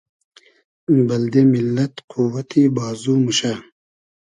[1.07, 3.53] بئلدې میللئد قووئتی بازو موشۂ